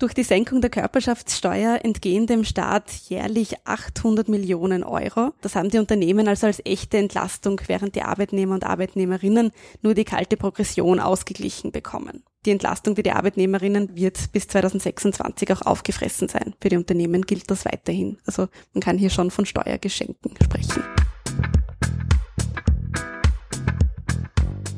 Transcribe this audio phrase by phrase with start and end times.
[0.00, 5.32] Durch die Senkung der Körperschaftssteuer entgehen dem Staat jährlich 800 Millionen Euro.
[5.40, 9.50] Das haben die Unternehmen also als echte Entlastung, während die Arbeitnehmer und Arbeitnehmerinnen
[9.82, 12.22] nur die kalte Progression ausgeglichen bekommen.
[12.46, 16.54] Die Entlastung für die Arbeitnehmerinnen wird bis 2026 auch aufgefressen sein.
[16.60, 18.18] Für die Unternehmen gilt das weiterhin.
[18.24, 20.84] Also man kann hier schon von Steuergeschenken sprechen.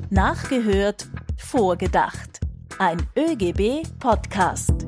[0.08, 2.40] Nachgehört, vorgedacht.
[2.78, 4.79] Ein ÖGB-Podcast.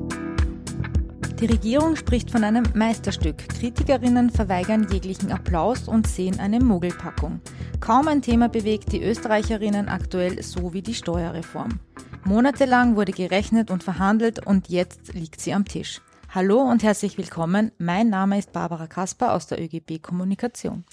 [1.43, 3.37] Die Regierung spricht von einem Meisterstück.
[3.49, 7.41] Kritikerinnen verweigern jeglichen Applaus und sehen eine Mogelpackung.
[7.81, 11.81] Kaum ein Thema bewegt die Österreicherinnen aktuell so wie die Steuerreform.
[12.23, 15.99] Monatelang wurde gerechnet und verhandelt und jetzt liegt sie am Tisch.
[16.29, 17.73] Hallo und herzlich willkommen.
[17.77, 20.85] Mein Name ist Barbara Kasper aus der ÖGB Kommunikation.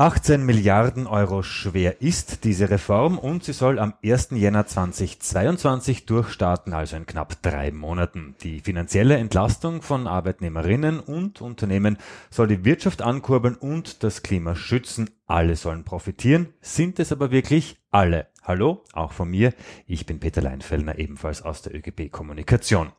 [0.00, 4.28] 18 Milliarden Euro schwer ist diese Reform und sie soll am 1.
[4.30, 8.36] Jänner 2022 durchstarten, also in knapp drei Monaten.
[8.42, 11.98] Die finanzielle Entlastung von Arbeitnehmerinnen und Unternehmen
[12.30, 15.10] soll die Wirtschaft ankurbeln und das Klima schützen.
[15.26, 16.54] Alle sollen profitieren.
[16.60, 18.28] Sind es aber wirklich alle?
[18.48, 19.52] Hallo, auch von mir.
[19.86, 22.92] Ich bin Peter Leinfellner, ebenfalls aus der ÖGB Kommunikation.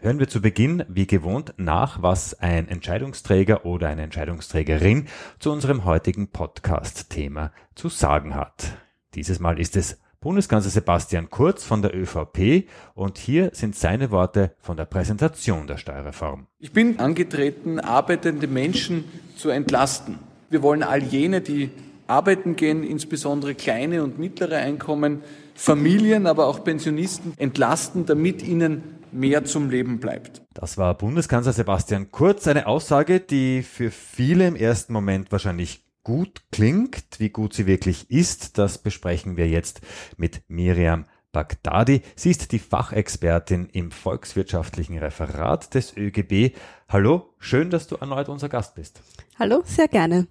[0.00, 5.08] Hören wir zu Beginn, wie gewohnt, nach, was ein Entscheidungsträger oder eine Entscheidungsträgerin
[5.40, 8.78] zu unserem heutigen Podcast-Thema zu sagen hat.
[9.16, 14.54] Dieses Mal ist es Bundeskanzler Sebastian Kurz von der ÖVP und hier sind seine Worte
[14.60, 16.46] von der Präsentation der Steuerreform.
[16.60, 19.02] Ich bin angetreten, arbeitende Menschen
[19.34, 20.20] zu entlasten.
[20.48, 21.72] Wir wollen all jene, die
[22.06, 25.22] arbeiten gehen, insbesondere kleine und mittlere Einkommen,
[25.54, 30.42] Familien, aber auch Pensionisten entlasten, damit ihnen mehr zum Leben bleibt.
[30.54, 36.42] Das war Bundeskanzler Sebastian Kurz, eine Aussage, die für viele im ersten Moment wahrscheinlich gut
[36.50, 37.04] klingt.
[37.18, 39.80] Wie gut sie wirklich ist, das besprechen wir jetzt
[40.16, 42.02] mit Miriam Bagdadi.
[42.14, 46.54] Sie ist die Fachexpertin im volkswirtschaftlichen Referat des ÖGB.
[46.88, 49.00] Hallo, schön, dass du erneut unser Gast bist.
[49.38, 50.26] Hallo, sehr gerne.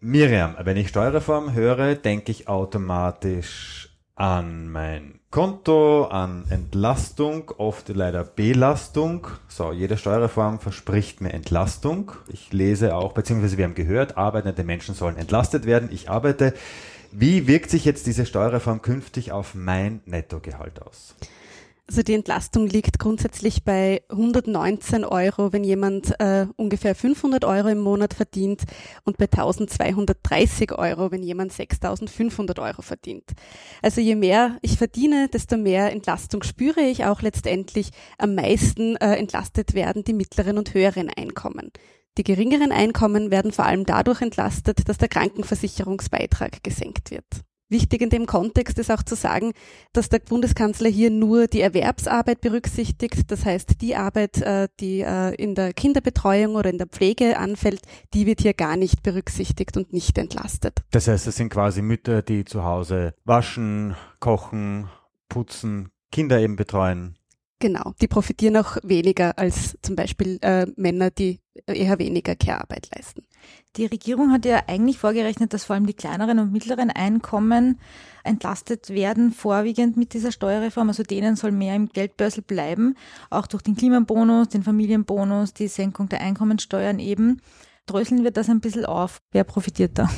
[0.00, 8.22] Miriam, wenn ich Steuerreform höre, denke ich automatisch an mein Konto, an Entlastung, oft leider
[8.22, 9.26] Belastung.
[9.48, 12.12] So, jede Steuerreform verspricht mir Entlastung.
[12.28, 15.88] Ich lese auch, beziehungsweise wir haben gehört, arbeitende Menschen sollen entlastet werden.
[15.90, 16.54] Ich arbeite.
[17.10, 21.16] Wie wirkt sich jetzt diese Steuerreform künftig auf mein Nettogehalt aus?
[21.88, 27.78] Also die Entlastung liegt grundsätzlich bei 119 Euro, wenn jemand äh, ungefähr 500 Euro im
[27.78, 28.64] Monat verdient
[29.04, 33.32] und bei 1230 Euro, wenn jemand 6500 Euro verdient.
[33.80, 37.88] Also je mehr ich verdiene, desto mehr Entlastung spüre ich auch letztendlich.
[38.18, 41.72] Am meisten äh, entlastet werden die mittleren und höheren Einkommen.
[42.18, 47.24] Die geringeren Einkommen werden vor allem dadurch entlastet, dass der Krankenversicherungsbeitrag gesenkt wird.
[47.70, 49.52] Wichtig in dem Kontext ist auch zu sagen,
[49.92, 53.30] dass der Bundeskanzler hier nur die Erwerbsarbeit berücksichtigt.
[53.30, 57.82] Das heißt, die Arbeit, äh, die äh, in der Kinderbetreuung oder in der Pflege anfällt,
[58.14, 60.80] die wird hier gar nicht berücksichtigt und nicht entlastet.
[60.92, 64.88] Das heißt, es sind quasi Mütter, die zu Hause waschen, kochen,
[65.28, 67.18] putzen, Kinder eben betreuen.
[67.60, 73.24] Genau, die profitieren auch weniger als zum Beispiel äh, Männer, die eher weniger Care-Arbeit leisten.
[73.76, 77.78] Die Regierung hat ja eigentlich vorgerechnet, dass vor allem die kleineren und mittleren Einkommen
[78.24, 80.88] entlastet werden, vorwiegend mit dieser Steuerreform.
[80.88, 82.96] Also denen soll mehr im Geldbörsel bleiben,
[83.30, 87.40] auch durch den Klimabonus, den Familienbonus, die Senkung der Einkommensteuern eben.
[87.86, 89.18] Dröseln wir das ein bisschen auf.
[89.32, 90.10] Wer profitiert da?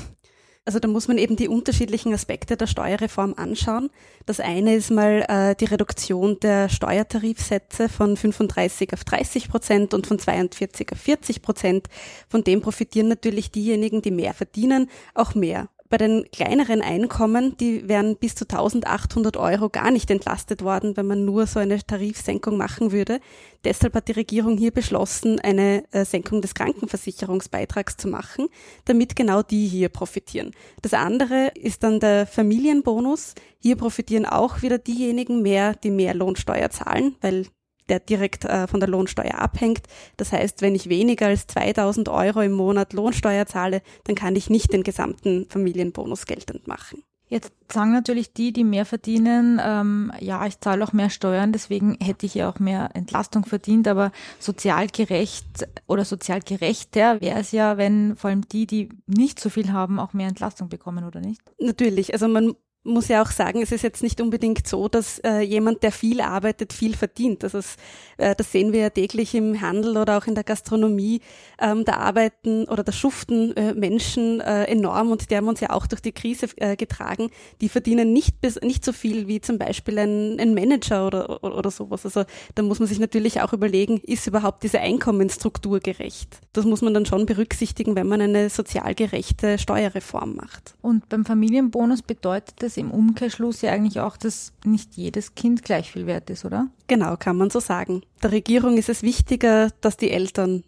[0.71, 3.91] Also da muss man eben die unterschiedlichen Aspekte der Steuerreform anschauen.
[4.25, 10.07] Das eine ist mal äh, die Reduktion der Steuertarifsätze von 35 auf 30 Prozent und
[10.07, 11.89] von 42 auf 40 Prozent.
[12.29, 15.69] Von dem profitieren natürlich diejenigen, die mehr verdienen, auch mehr.
[15.91, 21.09] Bei den kleineren Einkommen, die wären bis zu 1800 Euro gar nicht entlastet worden, wenn
[21.09, 23.19] man nur so eine Tarifsenkung machen würde.
[23.65, 28.47] Deshalb hat die Regierung hier beschlossen, eine äh, Senkung des Krankenversicherungsbeitrags zu machen,
[28.85, 30.53] damit genau die hier profitieren.
[30.81, 33.35] Das andere ist dann der Familienbonus.
[33.59, 37.47] Hier profitieren auch wieder diejenigen mehr, die mehr Lohnsteuer zahlen, weil
[37.91, 39.83] der direkt äh, von der Lohnsteuer abhängt.
[40.17, 44.49] Das heißt, wenn ich weniger als 2000 Euro im Monat Lohnsteuer zahle, dann kann ich
[44.49, 47.03] nicht den gesamten Familienbonus geltend machen.
[47.31, 51.97] Jetzt sagen natürlich die, die mehr verdienen, ähm, ja, ich zahle auch mehr Steuern, deswegen
[52.01, 54.11] hätte ich ja auch mehr Entlastung verdient, aber
[54.41, 59.49] sozial gerecht oder sozial gerechter wäre es ja, wenn vor allem die, die nicht so
[59.49, 61.41] viel haben, auch mehr Entlastung bekommen, oder nicht?
[61.61, 65.41] Natürlich, also man muss ja auch sagen, es ist jetzt nicht unbedingt so, dass äh,
[65.41, 67.45] jemand, der viel arbeitet, viel verdient.
[67.45, 67.77] Also es,
[68.17, 71.21] äh, das sehen wir ja täglich im Handel oder auch in der Gastronomie.
[71.61, 75.71] Ähm, da arbeiten oder da schuften äh, Menschen äh, enorm und die haben uns ja
[75.71, 77.31] auch durch die Krise äh, getragen.
[77.61, 81.59] Die verdienen nicht, bis, nicht so viel wie zum Beispiel ein, ein Manager oder, oder,
[81.59, 82.07] oder sowas.
[82.07, 82.25] Also
[82.55, 86.41] da muss man sich natürlich auch überlegen, ist überhaupt diese Einkommensstruktur gerecht?
[86.55, 90.77] Das muss man dann schon berücksichtigen, wenn man eine sozial gerechte Steuerreform macht.
[90.81, 95.63] Und beim Familienbonus bedeutet das es im Umkehrschluss ja eigentlich auch, dass nicht jedes Kind
[95.63, 96.69] gleich viel wert ist, oder?
[96.87, 98.03] Genau, kann man so sagen.
[98.23, 100.65] Der Regierung ist es wichtiger, dass die Eltern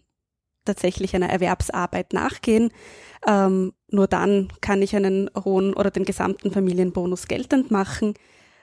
[0.64, 2.70] tatsächlich einer Erwerbsarbeit nachgehen.
[3.26, 8.14] Ähm, nur dann kann ich einen hohen oder den gesamten Familienbonus geltend machen.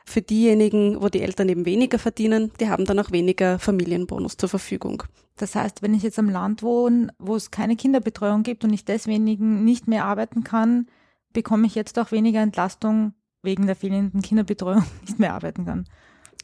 [0.06, 4.50] Für diejenigen, wo die Eltern eben weniger verdienen, die haben dann auch weniger Familienbonus zur
[4.50, 5.04] Verfügung.
[5.38, 8.86] Das heißt, wenn ich jetzt am Land wohne, wo es keine Kinderbetreuung gibt und ich
[8.86, 9.24] deswegen
[9.64, 10.88] nicht mehr arbeiten kann,
[11.32, 15.86] bekomme ich jetzt auch weniger Entlastung wegen der fehlenden Kinderbetreuung nicht mehr arbeiten kann.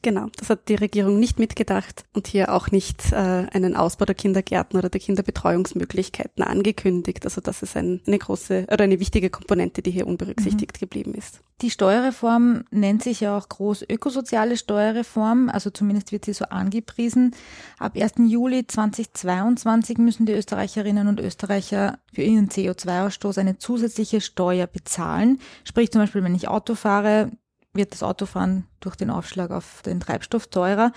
[0.02, 4.14] Genau, das hat die Regierung nicht mitgedacht und hier auch nicht äh, einen Ausbau der
[4.14, 7.26] Kindergärten oder der Kinderbetreuungsmöglichkeiten angekündigt.
[7.26, 10.80] Also das ist ein, eine große oder eine wichtige Komponente, die hier unberücksichtigt mhm.
[10.80, 11.42] geblieben ist.
[11.62, 17.34] Die Steuerreform nennt sich ja auch groß ökosoziale Steuerreform, also zumindest wird sie so angepriesen.
[17.80, 18.14] Ab 1.
[18.28, 25.40] Juli 2022 müssen die Österreicherinnen und Österreicher für ihren CO2-Ausstoß eine zusätzliche Steuer bezahlen.
[25.64, 27.32] Sprich zum Beispiel, wenn ich Auto fahre,
[27.76, 30.92] wird das Autofahren durch den Aufschlag auf den Treibstoff teurer.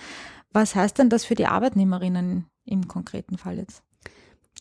[0.51, 3.83] Was heißt denn das für die Arbeitnehmerinnen im konkreten Fall jetzt?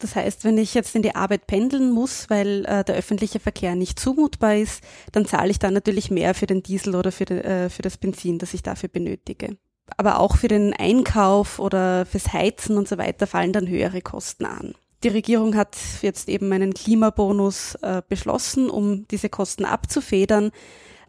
[0.01, 3.75] Das heißt, wenn ich jetzt in die Arbeit pendeln muss, weil äh, der öffentliche Verkehr
[3.75, 4.83] nicht zumutbar ist,
[5.13, 7.97] dann zahle ich da natürlich mehr für den Diesel oder für, de, äh, für das
[7.97, 9.57] Benzin, das ich dafür benötige.
[9.97, 14.45] Aber auch für den Einkauf oder fürs Heizen und so weiter fallen dann höhere Kosten
[14.45, 14.75] an.
[15.05, 20.51] Die Regierung hat jetzt eben einen Klimabonus äh, beschlossen, um diese Kosten abzufedern.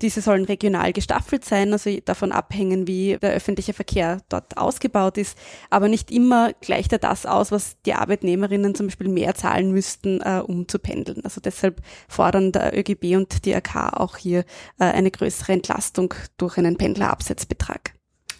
[0.01, 5.37] Diese sollen regional gestaffelt sein, also davon abhängen, wie der öffentliche Verkehr dort ausgebaut ist.
[5.71, 10.21] Aber nicht immer gleicht er das aus, was die Arbeitnehmerinnen zum Beispiel mehr zahlen müssten,
[10.21, 11.25] äh, um zu pendeln.
[11.25, 14.45] Also deshalb fordern der ÖGB und die AK auch hier
[14.79, 17.95] äh, eine größere Entlastung durch einen Pendlerabsetzbetrag.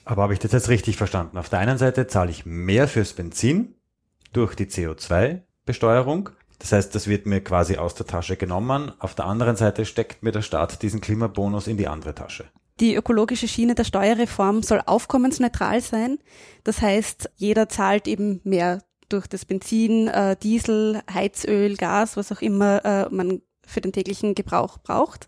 [0.05, 1.37] Aber habe ich das jetzt richtig verstanden?
[1.37, 3.75] Auf der einen Seite zahle ich mehr fürs Benzin
[4.31, 6.29] durch die CO2-Besteuerung
[6.59, 8.91] das heißt, das wird mir quasi aus der Tasche genommen.
[8.99, 12.45] Auf der anderen Seite steckt mir der Staat diesen Klimabonus in die andere Tasche.
[12.81, 16.19] Die ökologische Schiene der Steuerreform soll aufkommensneutral sein.
[16.63, 22.41] Das heißt, jeder zahlt eben mehr durch das Benzin, äh, Diesel, Heizöl, Gas, was auch
[22.41, 25.27] immer äh, man für den täglichen Gebrauch braucht.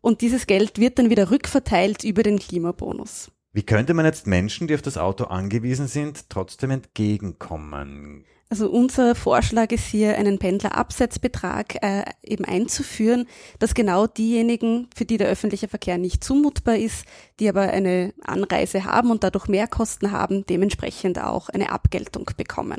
[0.00, 3.30] Und dieses Geld wird dann wieder rückverteilt über den Klimabonus.
[3.58, 8.24] Wie könnte man jetzt Menschen, die auf das Auto angewiesen sind, trotzdem entgegenkommen?
[8.50, 13.26] Also unser Vorschlag ist hier, einen Pendlerabsetzbetrag äh, eben einzuführen,
[13.58, 17.04] dass genau diejenigen, für die der öffentliche Verkehr nicht zumutbar ist,
[17.40, 22.78] die aber eine Anreise haben und dadurch Mehrkosten haben, dementsprechend auch eine Abgeltung bekommen.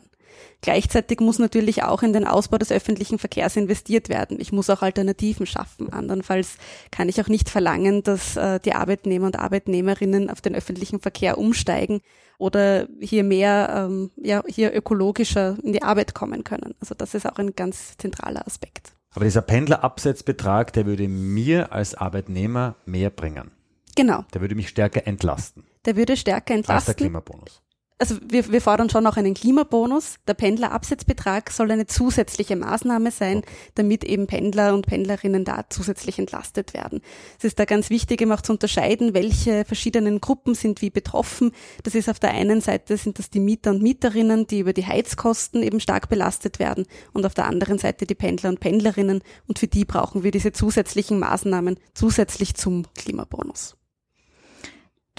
[0.61, 4.37] Gleichzeitig muss natürlich auch in den Ausbau des öffentlichen Verkehrs investiert werden.
[4.39, 5.91] Ich muss auch Alternativen schaffen.
[5.93, 6.57] Andernfalls
[6.91, 11.37] kann ich auch nicht verlangen, dass äh, die Arbeitnehmer und Arbeitnehmerinnen auf den öffentlichen Verkehr
[11.37, 12.01] umsteigen
[12.37, 16.75] oder hier mehr, ähm, ja, hier ökologischer in die Arbeit kommen können.
[16.81, 18.93] Also das ist auch ein ganz zentraler Aspekt.
[19.13, 23.51] Aber dieser Pendlerabsetzbetrag, der würde mir als Arbeitnehmer mehr bringen.
[23.95, 24.23] Genau.
[24.33, 25.65] Der würde mich stärker entlasten.
[25.85, 26.75] Der würde stärker entlasten.
[26.75, 27.61] Als der Klimabonus
[27.99, 30.15] also wir, wir fordern schon auch einen Klimabonus.
[30.25, 33.41] Der Pendlerabsetzbetrag soll eine zusätzliche Maßnahme sein,
[33.75, 37.01] damit eben Pendler und Pendlerinnen da zusätzlich entlastet werden.
[37.37, 41.51] Es ist da ganz wichtig, eben auch zu unterscheiden, welche verschiedenen Gruppen sind wie betroffen.
[41.83, 44.85] Das ist auf der einen Seite sind das die Mieter und Mieterinnen, die über die
[44.85, 49.59] Heizkosten eben stark belastet werden und auf der anderen Seite die Pendler und Pendlerinnen und
[49.59, 53.78] für die brauchen wir diese zusätzlichen Maßnahmen zusätzlich zum Klimabonus.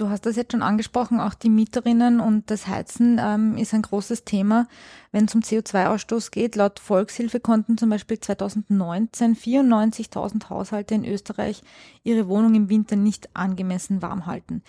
[0.00, 3.82] Du hast das jetzt schon angesprochen, auch die Mieterinnen und das Heizen ähm, ist ein
[3.82, 4.66] großes Thema,
[5.12, 6.56] wenn es um CO2-Ausstoß geht.
[6.56, 11.60] Laut Volkshilfe konnten zum Beispiel 2019 94.000 Haushalte in Österreich
[12.02, 14.62] ihre Wohnung im Winter nicht angemessen warm halten.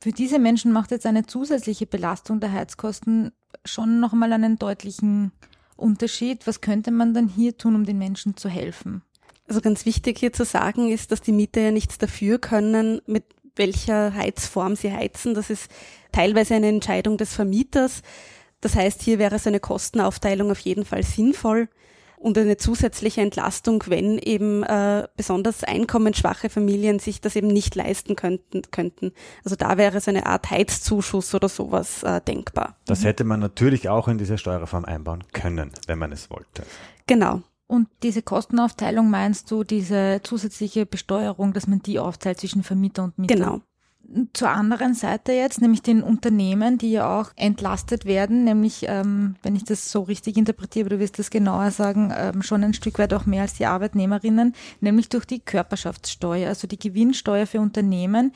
[0.00, 3.32] Für diese Menschen macht jetzt eine zusätzliche Belastung der Heizkosten
[3.64, 5.32] schon nochmal einen deutlichen
[5.74, 6.46] Unterschied.
[6.46, 9.02] Was könnte man dann hier tun, um den Menschen zu helfen?
[9.48, 13.24] Also ganz wichtig hier zu sagen ist, dass die Mieter ja nichts dafür können, mit
[13.58, 15.34] welcher Heizform sie heizen.
[15.34, 15.70] Das ist
[16.12, 18.02] teilweise eine Entscheidung des Vermieters.
[18.60, 21.68] Das heißt, hier wäre so eine Kostenaufteilung auf jeden Fall sinnvoll
[22.18, 28.16] und eine zusätzliche Entlastung, wenn eben äh, besonders einkommensschwache Familien sich das eben nicht leisten
[28.16, 28.62] könnten.
[28.70, 29.12] könnten.
[29.44, 32.76] Also da wäre so eine Art Heizzuschuss oder sowas äh, denkbar.
[32.86, 36.64] Das hätte man natürlich auch in diese Steuerreform einbauen können, wenn man es wollte.
[37.06, 37.42] Genau.
[37.68, 43.18] Und diese Kostenaufteilung meinst du, diese zusätzliche Besteuerung, dass man die aufteilt zwischen Vermieter und
[43.18, 43.34] Mieter?
[43.34, 43.60] Genau.
[44.32, 49.54] Zur anderen Seite jetzt, nämlich den Unternehmen, die ja auch entlastet werden, nämlich, ähm, wenn
[49.54, 52.98] ich das so richtig interpretiere, aber du wirst das genauer sagen, ähm, schon ein Stück
[52.98, 58.32] weit auch mehr als die Arbeitnehmerinnen, nämlich durch die Körperschaftssteuer, also die Gewinnsteuer für Unternehmen,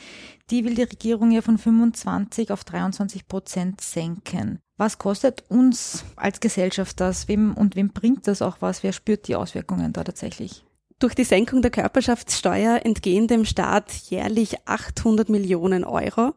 [0.51, 4.59] die will die Regierung ja von 25 auf 23 Prozent senken.
[4.83, 7.29] Was kostet uns als Gesellschaft das?
[7.29, 8.83] Wem und wem bringt das auch was?
[8.83, 10.65] Wer spürt die Auswirkungen da tatsächlich?
[10.99, 16.35] Durch die Senkung der Körperschaftssteuer entgehen dem Staat jährlich 800 Millionen Euro.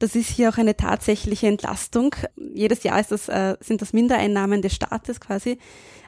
[0.00, 2.16] Das ist hier auch eine tatsächliche Entlastung.
[2.36, 5.60] Jedes Jahr das, äh, sind das Mindereinnahmen des Staates quasi.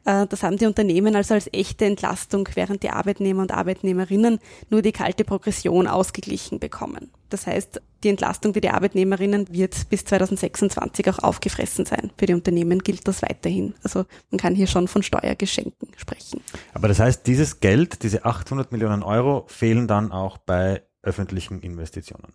[0.05, 4.40] Äh, das haben die Unternehmen also als echte Entlastung, während die Arbeitnehmer und Arbeitnehmerinnen
[4.71, 7.12] nur die kalte Progression ausgeglichen bekommen.
[7.28, 12.11] Das heißt, die Entlastung für die Arbeitnehmerinnen wird bis 2026 auch aufgefressen sein.
[12.16, 13.75] Für die Unternehmen gilt das weiterhin.
[13.83, 16.40] Also man kann hier schon von Steuergeschenken sprechen.
[16.75, 22.33] Aber das heißt, dieses Geld, diese 800 Millionen Euro, fehlen dann auch bei öffentlichen Investitionen.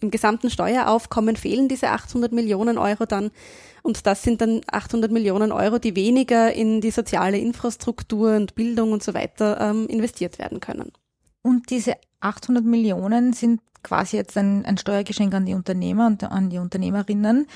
[0.00, 3.30] Im gesamten Steueraufkommen fehlen diese 800 Millionen Euro dann.
[3.82, 8.92] Und das sind dann 800 Millionen Euro, die weniger in die soziale Infrastruktur und Bildung
[8.92, 10.92] und so weiter ähm, investiert werden können.
[11.42, 16.50] Und diese 800 Millionen sind quasi jetzt ein, ein Steuergeschenk an die Unternehmer und an
[16.50, 17.46] die Unternehmerinnen.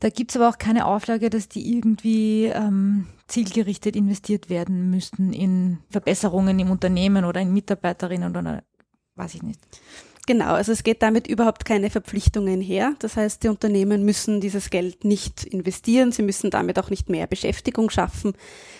[0.00, 5.78] Da gibt's aber auch keine Auflage, dass die irgendwie ähm, zielgerichtet investiert werden müssten in
[5.88, 8.62] Verbesserungen im Unternehmen oder in Mitarbeiterinnen oder
[9.14, 9.60] weiß ich nicht.
[10.26, 12.94] Genau, also es geht damit überhaupt keine Verpflichtungen her.
[12.98, 17.28] Das heißt, die Unternehmen müssen dieses Geld nicht investieren, sie müssen damit auch nicht mehr
[17.28, 18.34] Beschäftigung schaffen.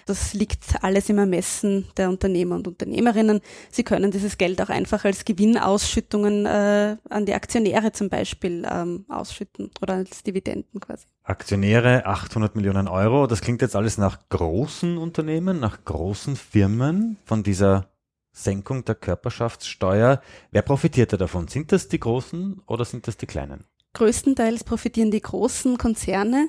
[0.06, 3.40] Das liegt alles im Ermessen der Unternehmer und Unternehmerinnen.
[3.70, 9.04] Sie können dieses Geld auch einfach als Gewinnausschüttungen äh, an die Aktionäre zum Beispiel ähm,
[9.08, 11.06] ausschütten oder als Dividenden quasi.
[11.22, 17.44] Aktionäre 800 Millionen Euro, das klingt jetzt alles nach großen Unternehmen, nach großen Firmen von
[17.44, 17.88] dieser
[18.36, 20.20] Senkung der Körperschaftssteuer.
[20.50, 21.48] Wer profitiert da davon?
[21.48, 23.64] Sind das die Großen oder sind das die Kleinen?
[23.94, 26.48] Größtenteils profitieren die großen Konzerne.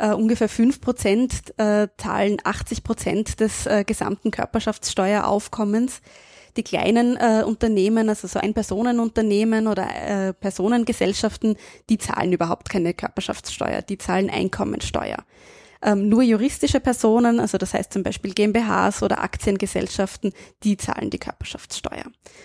[0.00, 6.00] Uh, ungefähr fünf Prozent uh, zahlen 80 Prozent des uh, gesamten Körperschaftssteueraufkommens.
[6.56, 11.56] Die kleinen Unternehmen, also so Ein-Personen-Unternehmen oder Personengesellschaften,
[11.88, 15.24] die zahlen überhaupt keine Körperschaftssteuer, die zahlen Einkommensteuer.
[15.82, 21.18] Ähm, nur juristische Personen, also das heißt zum Beispiel GmbHs oder Aktiengesellschaften, die zahlen die
[21.18, 22.04] Körperschaftssteuer.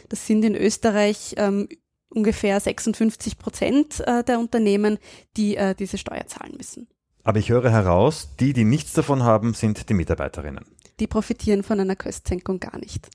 [0.10, 1.70] Das sind in Österreich ähm,
[2.10, 4.98] ungefähr 56 Prozent äh, der Unternehmen,
[5.36, 6.88] die äh, diese Steuer zahlen müssen.
[7.24, 10.66] Aber ich höre heraus, die, die nichts davon haben, sind die Mitarbeiterinnen.
[11.00, 13.10] Die profitieren von einer Köstsenkung gar nicht.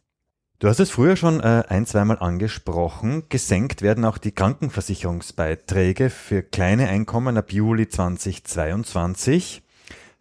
[0.59, 3.25] Du hast es früher schon äh, ein, zweimal angesprochen.
[3.29, 9.62] Gesenkt werden auch die Krankenversicherungsbeiträge für kleine Einkommen ab Juli 2022.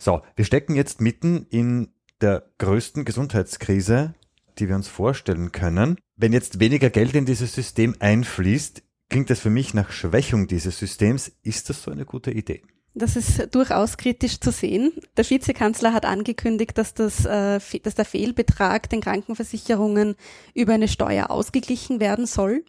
[0.03, 1.89] So, wir stecken jetzt mitten in
[2.21, 4.15] der größten Gesundheitskrise,
[4.57, 5.99] die wir uns vorstellen können.
[6.15, 8.81] Wenn jetzt weniger Geld in dieses System einfließt,
[9.11, 11.31] klingt das für mich nach Schwächung dieses Systems.
[11.43, 12.63] Ist das so eine gute Idee?
[12.95, 14.91] Das ist durchaus kritisch zu sehen.
[15.17, 20.15] Der Vizekanzler hat angekündigt, dass, das, äh, dass der Fehlbetrag den Krankenversicherungen
[20.55, 22.65] über eine Steuer ausgeglichen werden soll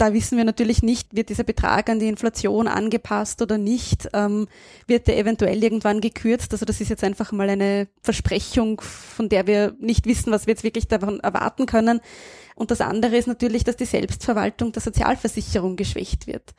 [0.00, 4.48] da wissen wir natürlich nicht, wird dieser Betrag an die Inflation angepasst oder nicht, ähm,
[4.86, 6.52] wird der eventuell irgendwann gekürzt.
[6.52, 10.52] Also das ist jetzt einfach mal eine Versprechung, von der wir nicht wissen, was wir
[10.52, 12.00] jetzt wirklich davon erwarten können.
[12.54, 16.54] Und das andere ist natürlich, dass die Selbstverwaltung der Sozialversicherung geschwächt wird.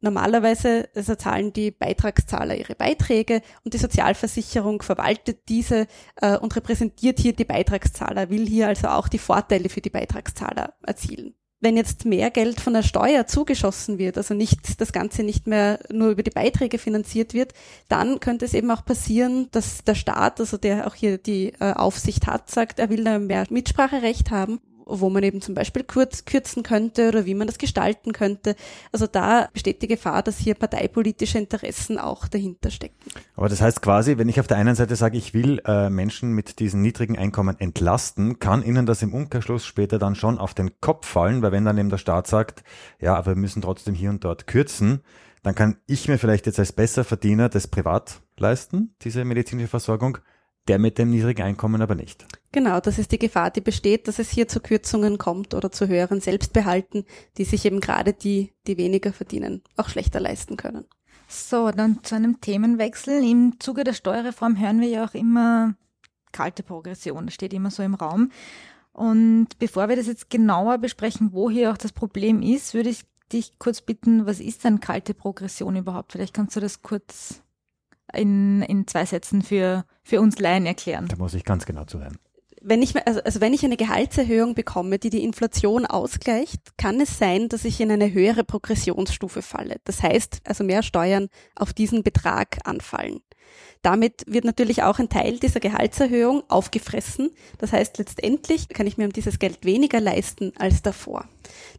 [0.00, 5.88] Normalerweise also zahlen die Beitragszahler ihre Beiträge und die Sozialversicherung verwaltet diese
[6.20, 10.74] äh, und repräsentiert hier die Beitragszahler, will hier also auch die Vorteile für die Beitragszahler
[10.86, 15.46] erzielen wenn jetzt mehr Geld von der Steuer zugeschossen wird, also nicht das Ganze nicht
[15.46, 17.54] mehr nur über die Beiträge finanziert wird,
[17.88, 21.72] dann könnte es eben auch passieren, dass der Staat, also der auch hier die äh,
[21.72, 26.24] Aufsicht hat, sagt, er will da mehr Mitspracherecht haben wo man eben zum Beispiel kurz,
[26.24, 28.54] kürzen könnte oder wie man das gestalten könnte.
[28.92, 32.94] Also da besteht die Gefahr, dass hier parteipolitische Interessen auch dahinter stecken.
[33.34, 36.32] Aber das heißt quasi, wenn ich auf der einen Seite sage, ich will äh, Menschen
[36.32, 40.80] mit diesen niedrigen Einkommen entlasten, kann ihnen das im Umkehrschluss später dann schon auf den
[40.80, 42.62] Kopf fallen, weil wenn dann eben der Staat sagt,
[43.00, 45.02] ja, aber wir müssen trotzdem hier und dort kürzen,
[45.42, 50.18] dann kann ich mir vielleicht jetzt als Besserverdiener das privat leisten, diese medizinische Versorgung,
[50.68, 52.26] der mit dem niedrigen Einkommen aber nicht.
[52.52, 55.88] Genau, das ist die Gefahr, die besteht, dass es hier zu Kürzungen kommt oder zu
[55.88, 57.04] höheren Selbstbehalten,
[57.36, 60.84] die sich eben gerade die, die weniger verdienen, auch schlechter leisten können.
[61.28, 63.22] So, dann zu einem Themenwechsel.
[63.22, 65.74] Im Zuge der Steuerreform hören wir ja auch immer
[66.32, 68.30] kalte Progression, das steht immer so im Raum.
[68.92, 73.04] Und bevor wir das jetzt genauer besprechen, wo hier auch das Problem ist, würde ich
[73.32, 76.12] dich kurz bitten, was ist denn kalte Progression überhaupt?
[76.12, 77.42] Vielleicht kannst du das kurz
[78.12, 81.08] in, in zwei Sätzen für, für uns Laien erklären.
[81.08, 82.18] Da muss ich ganz genau zuhören.
[82.62, 87.18] wenn ich, also, also wenn ich eine Gehaltserhöhung bekomme, die die Inflation ausgleicht, kann es
[87.18, 89.76] sein, dass ich in eine höhere Progressionsstufe falle.
[89.84, 93.20] Das heißt, also mehr Steuern auf diesen Betrag anfallen.
[93.82, 97.30] Damit wird natürlich auch ein Teil dieser Gehaltserhöhung aufgefressen.
[97.58, 101.28] Das heißt, letztendlich kann ich mir um dieses Geld weniger leisten als davor.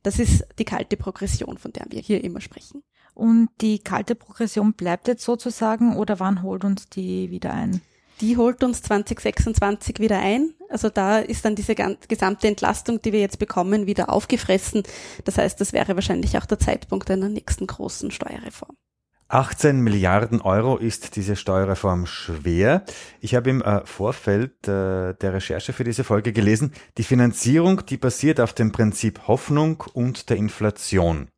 [0.03, 2.83] Das ist die kalte Progression, von der wir hier immer sprechen.
[3.17, 7.81] Und die kalte Progression bleibt jetzt sozusagen oder wann holt uns die wieder ein?
[8.21, 10.53] Die holt uns 2026 wieder ein.
[10.69, 11.73] Also da ist dann diese
[12.07, 14.83] gesamte Entlastung, die wir jetzt bekommen, wieder aufgefressen.
[15.25, 18.77] Das heißt, das wäre wahrscheinlich auch der Zeitpunkt einer nächsten großen Steuerreform.
[19.29, 22.85] 18 Milliarden Euro ist diese Steuerreform schwer.
[23.19, 27.97] Ich habe im äh, Vorfeld äh, der Recherche für diese Folge gelesen, die Finanzierung, die
[27.97, 31.29] basiert auf dem Prinzip Hoffnung und der Inflation.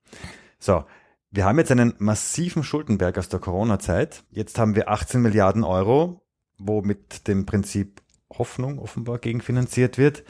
[0.59, 0.83] So,
[1.31, 4.23] wir haben jetzt einen massiven Schuldenberg aus der Corona-Zeit.
[4.31, 6.21] Jetzt haben wir 18 Milliarden Euro,
[6.57, 8.01] wo mit dem Prinzip
[8.37, 10.23] Hoffnung offenbar gegenfinanziert wird.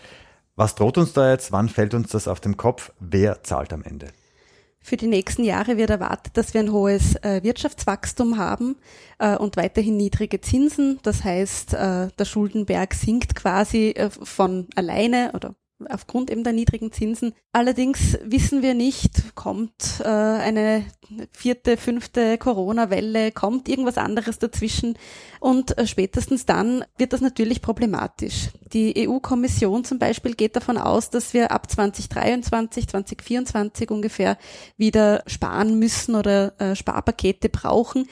[0.56, 1.52] Was droht uns da jetzt?
[1.52, 2.92] Wann fällt uns das auf den Kopf?
[3.00, 4.08] Wer zahlt am Ende?
[4.82, 8.78] Für die nächsten Jahre wird erwartet, dass wir ein hohes äh, Wirtschaftswachstum haben
[9.20, 11.00] äh, und weiterhin niedrige Zinsen.
[11.04, 15.56] Das heißt, äh, der Schuldenberg sinkt quasi von alleine oder
[15.88, 17.34] aufgrund eben der niedrigen Zinsen.
[17.54, 20.84] Allerdings wissen wir nicht, kommt äh, eine
[21.32, 24.98] vierte, fünfte Corona-Welle, kommt irgendwas anderes dazwischen
[25.40, 28.50] und äh, spätestens dann wird das natürlich problematisch.
[28.74, 34.38] Die EU-Kommission zum Beispiel geht davon aus, dass wir ab 2023, 2024 ungefähr
[34.78, 38.08] wieder sparen müssen oder äh, Sparpakete brauchen.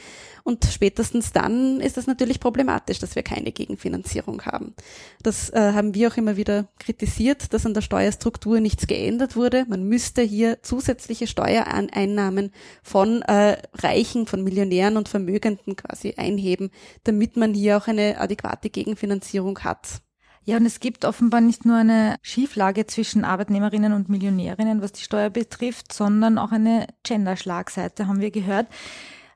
[0.47, 4.75] Und spätestens dann ist es natürlich problematisch, dass wir keine Gegenfinanzierung haben.
[5.21, 9.65] Das äh, haben wir auch immer wieder kritisiert, dass an der Steuerstruktur nichts geändert wurde.
[9.67, 16.71] Man müsste hier zusätzliche Steuereinnahmen von äh, Reichen, von Millionären und Vermögenden quasi einheben,
[17.03, 19.99] damit man hier auch eine adäquate Gegenfinanzierung hat.
[20.45, 25.03] Ja, und es gibt offenbar nicht nur eine Schieflage zwischen Arbeitnehmerinnen und Millionärinnen, was die
[25.03, 28.67] Steuer betrifft, sondern auch eine Gender-Schlagseite, haben wir gehört.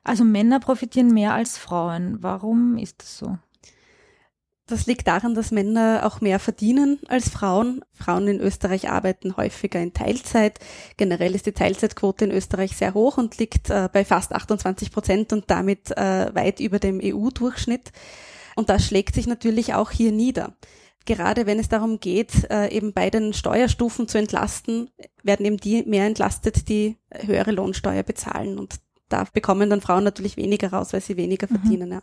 [0.04, 2.18] Also Männer profitieren mehr als Frauen.
[2.20, 3.38] Warum ist das so?
[4.66, 7.84] Das liegt daran, dass Männer auch mehr verdienen als Frauen.
[7.92, 10.60] Frauen in Österreich arbeiten häufiger in Teilzeit.
[10.96, 15.32] Generell ist die Teilzeitquote in Österreich sehr hoch und liegt äh, bei fast 28 Prozent
[15.32, 17.92] und damit äh, weit über dem EU-Durchschnitt.
[18.54, 20.54] Und das schlägt sich natürlich auch hier nieder.
[21.04, 24.90] Gerade wenn es darum geht, äh, eben bei den Steuerstufen zu entlasten,
[25.22, 28.58] werden eben die mehr entlastet, die höhere Lohnsteuer bezahlen.
[28.58, 28.76] Und
[29.12, 31.58] da bekommen dann Frauen natürlich weniger raus, weil sie weniger mhm.
[31.58, 31.88] verdienen.
[31.88, 31.94] Mhm.
[31.94, 32.02] Ja.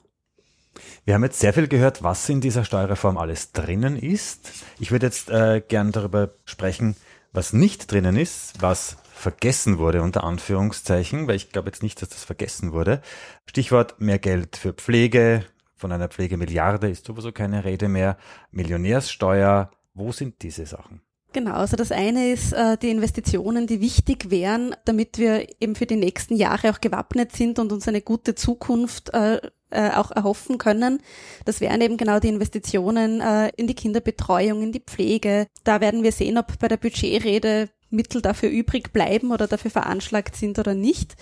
[1.06, 4.52] Wir haben jetzt sehr viel gehört, was in dieser Steuerreform alles drinnen ist.
[4.80, 6.95] Ich würde jetzt äh, gern darüber sprechen,
[7.34, 12.10] was nicht drinnen ist, was vergessen wurde unter Anführungszeichen, weil ich glaube jetzt nicht, dass
[12.10, 13.02] das vergessen wurde.
[13.45, 15.43] Stichwort mehr Geld für Pflege,
[15.76, 18.17] von einer Pflegemilliarde ist sowieso keine Rede mehr.
[18.52, 21.02] Millionärssteuer, wo sind diese Sachen?
[21.32, 25.86] Genau, also das eine ist äh, die Investitionen, die wichtig wären, damit wir eben für
[25.86, 29.39] die nächsten Jahre auch gewappnet sind und uns eine gute Zukunft äh,
[29.70, 31.02] äh, auch erhoffen können.
[31.46, 35.46] Das wären eben genau die Investitionen äh, in die Kinderbetreuung, in die Pflege.
[35.63, 40.36] Da werden wir sehen, ob bei der Budgetrede Mittel dafür übrig bleiben oder dafür veranschlagt
[40.36, 41.15] sind oder nicht.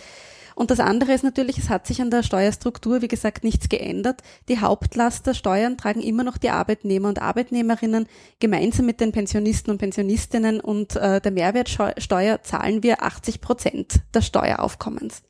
[0.58, 4.24] Und das andere ist natürlich, es hat sich an der Steuerstruktur, wie gesagt, nichts geändert.
[4.50, 8.08] Die Hauptlast der Steuern tragen immer noch die Arbeitnehmer und Arbeitnehmerinnen.
[8.40, 14.26] Gemeinsam mit den Pensionisten und Pensionistinnen und äh, der Mehrwertsteuer zahlen wir 80 Prozent des
[14.26, 15.22] Steueraufkommens.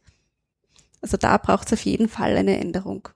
[1.02, 3.10] Also da braucht es auf jeden Fall eine Änderung.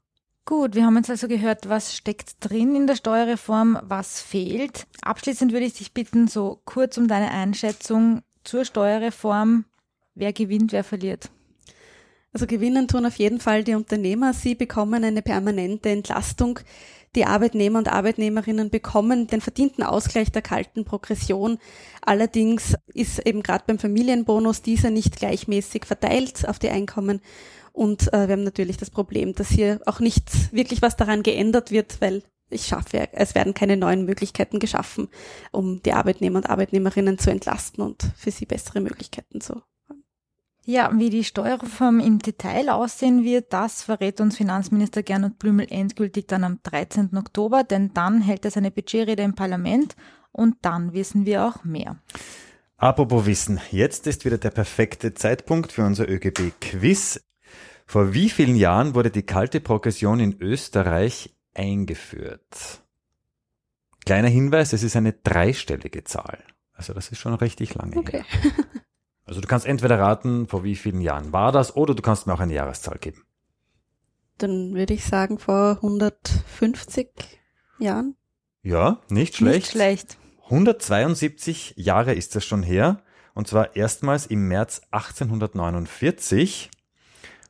[0.43, 4.85] Gut, wir haben jetzt also gehört, was steckt drin in der Steuerreform, was fehlt.
[5.01, 9.63] Abschließend würde ich dich bitten, so kurz um deine Einschätzung zur Steuerreform.
[10.13, 11.31] Wer gewinnt, wer verliert?
[12.33, 14.33] Also gewinnen tun auf jeden Fall die Unternehmer.
[14.33, 16.59] Sie bekommen eine permanente Entlastung.
[17.13, 21.57] Die Arbeitnehmer und Arbeitnehmerinnen bekommen den verdienten Ausgleich der kalten Progression.
[22.01, 27.19] Allerdings ist eben gerade beim Familienbonus dieser nicht gleichmäßig verteilt auf die Einkommen.
[27.73, 31.71] Und äh, wir haben natürlich das Problem, dass hier auch nicht wirklich was daran geändert
[31.71, 35.09] wird, weil ich schaffe, es werden keine neuen Möglichkeiten geschaffen,
[35.51, 39.61] um die Arbeitnehmer und Arbeitnehmerinnen zu entlasten und für sie bessere Möglichkeiten zu
[40.65, 46.27] ja, wie die Steuerreform im Detail aussehen wird, das verrät uns Finanzminister Gernot Blümel endgültig
[46.27, 47.17] dann am 13.
[47.17, 49.95] Oktober, denn dann hält er seine Budgetrede im Parlament
[50.31, 51.97] und dann wissen wir auch mehr.
[52.77, 57.21] Apropos Wissen, jetzt ist wieder der perfekte Zeitpunkt für unser ÖGB-Quiz.
[57.85, 62.81] Vor wie vielen Jahren wurde die kalte Progression in Österreich eingeführt?
[64.05, 66.43] Kleiner Hinweis, es ist eine dreistellige Zahl.
[66.73, 68.23] Also das ist schon richtig lange okay.
[68.23, 68.53] her.
[69.31, 72.33] Also du kannst entweder raten, vor wie vielen Jahren war das, oder du kannst mir
[72.33, 73.23] auch eine Jahreszahl geben.
[74.37, 77.07] Dann würde ich sagen vor 150
[77.79, 78.17] Jahren.
[78.61, 79.55] Ja, nicht schlecht.
[79.55, 80.17] Nicht schlecht.
[80.43, 83.03] 172 Jahre ist das schon her.
[83.33, 86.69] Und zwar erstmals im März 1849.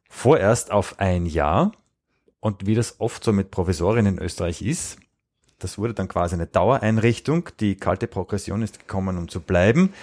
[0.08, 1.72] Vorerst auf ein Jahr.
[2.40, 5.00] Und wie das oft so mit Provisorien in Österreich ist,
[5.58, 7.50] das wurde dann quasi eine Dauereinrichtung.
[7.60, 9.96] Die kalte Progression ist gekommen, um zu bleiben.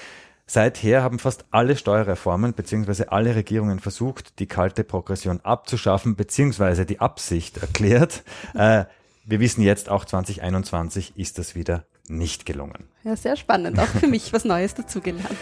[0.51, 3.05] Seither haben fast alle Steuerreformen bzw.
[3.09, 6.87] alle Regierungen versucht, die kalte Progression abzuschaffen bzw.
[6.87, 8.25] die Absicht erklärt.
[8.55, 8.87] Äh,
[9.25, 12.89] wir wissen jetzt, auch 2021 ist das wieder nicht gelungen.
[13.05, 13.79] Ja, sehr spannend.
[13.79, 15.37] Auch für mich was Neues dazugelernt.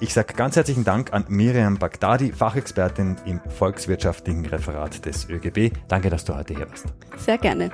[0.00, 5.72] Ich sage ganz herzlichen Dank an Miriam Bagdadi, Fachexpertin im volkswirtschaftlichen Referat des ÖGB.
[5.86, 6.86] Danke, dass du heute hier warst.
[7.18, 7.70] Sehr gerne.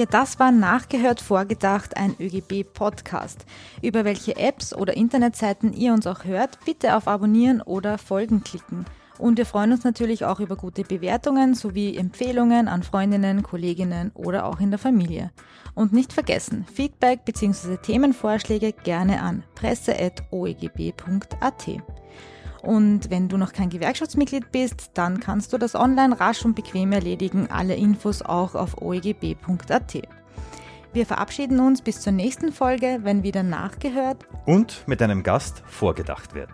[0.00, 3.44] Ja, das war nachgehört vorgedacht ein ÖGB-Podcast.
[3.82, 8.86] Über welche Apps oder Internetseiten ihr uns auch hört, bitte auf Abonnieren oder Folgen klicken.
[9.18, 14.46] Und wir freuen uns natürlich auch über gute Bewertungen sowie Empfehlungen an Freundinnen, Kolleginnen oder
[14.46, 15.32] auch in der Familie.
[15.74, 17.76] Und nicht vergessen, Feedback bzw.
[17.76, 21.68] Themenvorschläge gerne an presse.oegb.at.
[22.62, 26.92] Und wenn du noch kein Gewerkschaftsmitglied bist, dann kannst du das online rasch und bequem
[26.92, 27.48] erledigen.
[27.50, 30.02] Alle Infos auch auf oegb.at.
[30.92, 36.34] Wir verabschieden uns bis zur nächsten Folge, wenn wieder nachgehört und mit einem Gast vorgedacht
[36.34, 36.50] wird.